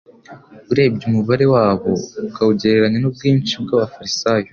[0.71, 1.91] Urebye umubare wabo
[2.27, 4.47] ukawugereranya n'ubwinshi bw'abafarisayo,